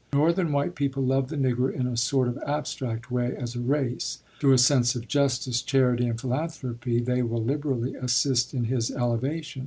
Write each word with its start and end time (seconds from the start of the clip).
Northern 0.13 0.51
white 0.51 0.73
people 0.73 1.03
love 1.03 1.29
the 1.29 1.35
Negro 1.35 1.71
in 1.71 1.85
a 1.85 1.95
sort 1.95 2.27
of 2.27 2.39
abstract 2.39 3.11
way, 3.11 3.35
as 3.37 3.55
a 3.55 3.59
race; 3.59 4.17
through 4.39 4.53
a 4.53 4.57
sense 4.57 4.95
of 4.95 5.07
justice, 5.07 5.61
charity, 5.61 6.07
and 6.07 6.19
philanthropy, 6.19 6.99
they 6.99 7.21
will 7.21 7.43
liberally 7.43 7.93
assist 7.93 8.51
in 8.55 8.63
his 8.63 8.89
elevation. 8.89 9.59